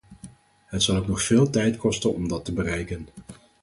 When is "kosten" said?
1.77-2.13